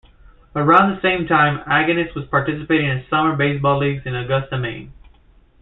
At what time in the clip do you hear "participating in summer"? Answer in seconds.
2.25-3.35